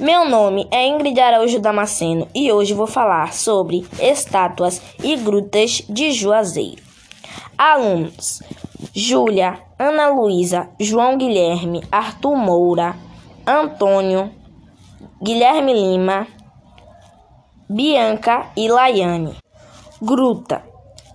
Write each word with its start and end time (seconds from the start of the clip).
Meu 0.00 0.24
nome 0.24 0.66
é 0.70 0.86
Ingrid 0.86 1.20
Araújo 1.20 1.60
Damasceno 1.60 2.26
e 2.34 2.50
hoje 2.50 2.72
vou 2.72 2.86
falar 2.86 3.34
sobre 3.34 3.86
estátuas 4.00 4.80
e 5.04 5.16
grutas 5.16 5.82
de 5.88 6.12
Juazeiro. 6.12 6.82
Alunos: 7.58 8.42
Júlia, 8.94 9.60
Ana 9.78 10.08
Luísa, 10.08 10.70
João 10.80 11.18
Guilherme, 11.18 11.82
Arthur 11.92 12.34
Moura, 12.36 12.96
Antônio, 13.46 14.30
Guilherme 15.22 15.74
Lima, 15.74 16.26
Bianca 17.68 18.50
e 18.56 18.68
Laiane. 18.68 19.36
Gruta. 20.00 20.64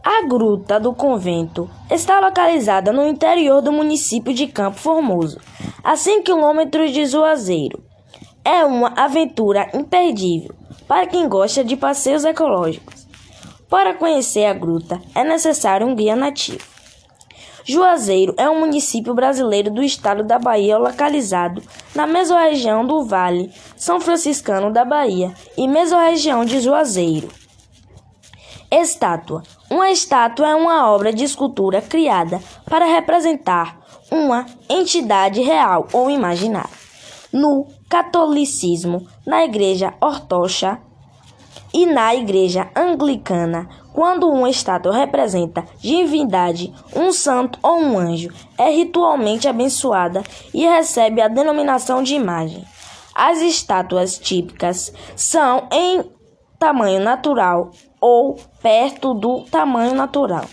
A 0.03 0.25
Gruta 0.27 0.79
do 0.79 0.93
Convento 0.93 1.69
está 1.89 2.19
localizada 2.19 2.93
no 2.93 3.05
interior 3.05 3.61
do 3.61 3.71
município 3.71 4.33
de 4.33 4.47
Campo 4.47 4.77
Formoso, 4.77 5.41
a 5.83 5.97
100 5.97 6.21
quilômetros 6.21 6.91
de 6.91 7.05
Juazeiro. 7.07 7.86
É 8.49 8.63
uma 8.63 8.93
aventura 8.95 9.69
imperdível 9.73 10.55
para 10.87 11.05
quem 11.05 11.27
gosta 11.27 11.65
de 11.65 11.75
passeios 11.75 12.23
ecológicos. 12.23 13.05
Para 13.69 13.93
conhecer 13.93 14.45
a 14.45 14.53
gruta 14.53 15.01
é 15.13 15.21
necessário 15.21 15.85
um 15.85 15.93
guia 15.93 16.15
nativo. 16.15 16.63
Juazeiro 17.65 18.33
é 18.37 18.49
um 18.49 18.61
município 18.61 19.13
brasileiro 19.13 19.69
do 19.69 19.83
estado 19.83 20.23
da 20.23 20.39
Bahia 20.39 20.77
localizado 20.77 21.61
na 21.93 22.07
mesorregião 22.07 22.85
do 22.85 23.03
Vale 23.03 23.51
São 23.75 23.99
Franciscano 23.99 24.71
da 24.71 24.85
Bahia 24.85 25.33
e 25.57 25.67
mesorregião 25.67 26.45
de 26.45 26.61
Juazeiro. 26.61 27.27
Estátua. 28.71 29.43
Uma 29.69 29.91
estátua 29.91 30.47
é 30.47 30.55
uma 30.55 30.89
obra 30.89 31.11
de 31.11 31.25
escultura 31.25 31.81
criada 31.81 32.41
para 32.63 32.85
representar 32.85 33.77
uma 34.09 34.45
entidade 34.69 35.41
real 35.41 35.89
ou 35.91 36.09
imaginária. 36.09 36.86
No 37.31 37.67
catolicismo, 37.89 39.07
na 39.25 39.43
igreja 39.43 39.93
ortodoxa 40.01 40.79
e 41.73 41.85
na 41.85 42.15
igreja 42.15 42.69
anglicana, 42.75 43.67
quando 43.93 44.29
uma 44.29 44.49
estátua 44.49 44.95
representa 44.95 45.65
divindade, 45.79 46.73
um 46.95 47.11
santo 47.11 47.59
ou 47.61 47.79
um 47.79 47.97
anjo, 47.97 48.29
é 48.57 48.69
ritualmente 48.69 49.47
abençoada 49.47 50.23
e 50.53 50.65
recebe 50.65 51.21
a 51.21 51.27
denominação 51.27 52.01
de 52.03 52.15
imagem. 52.15 52.63
As 53.13 53.41
estátuas 53.41 54.17
típicas 54.17 54.93
são 55.15 55.67
em 55.71 56.03
tamanho 56.59 56.99
natural 56.99 57.71
ou 57.99 58.37
perto 58.61 59.13
do 59.13 59.41
tamanho 59.41 59.95
natural. 59.95 60.45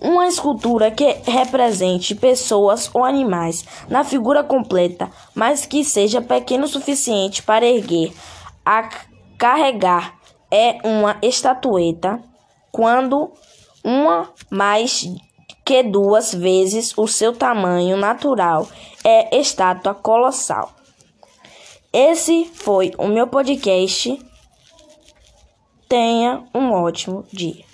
Uma 0.00 0.26
escultura 0.26 0.90
que 0.90 1.04
represente 1.26 2.14
pessoas 2.14 2.90
ou 2.94 3.04
animais 3.04 3.64
na 3.88 4.02
figura 4.02 4.42
completa, 4.42 5.10
mas 5.34 5.66
que 5.66 5.84
seja 5.84 6.22
pequeno 6.22 6.64
o 6.64 6.68
suficiente 6.68 7.42
para 7.42 7.66
erguer 7.66 8.12
a 8.64 8.88
carregar 9.36 10.18
é 10.50 10.78
uma 10.84 11.18
estatueta 11.22 12.18
quando 12.72 13.30
uma 13.84 14.30
mais 14.50 15.06
que 15.64 15.82
duas 15.82 16.34
vezes 16.34 16.96
o 16.96 17.06
seu 17.06 17.32
tamanho 17.32 17.96
natural 17.96 18.66
é 19.04 19.38
estátua 19.38 19.94
colossal. 19.94 20.72
Esse 21.92 22.44
foi 22.54 22.92
o 22.98 23.06
meu 23.06 23.26
podcast. 23.26 24.18
Tenha 25.88 26.44
um 26.54 26.72
ótimo 26.72 27.24
dia. 27.32 27.69